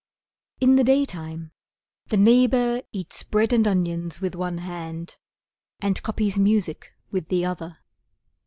In 0.59 0.77
the 0.77 0.83
daytime, 0.83 1.51
The 2.07 2.17
neighbour 2.17 2.81
eats 2.91 3.21
bread 3.21 3.53
and 3.53 3.67
onions 3.67 4.19
with 4.19 4.33
one 4.33 4.57
hand 4.57 5.17
And 5.79 6.01
copies 6.01 6.39
music 6.39 6.89
with 7.11 7.27
the 7.27 7.45
other. 7.45 7.77